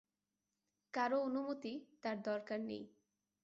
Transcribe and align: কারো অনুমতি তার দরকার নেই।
কারো 0.93 1.17
অনুমতি 1.21 1.73
তার 2.01 2.17
দরকার 2.21 2.59
নেই। 2.61 2.83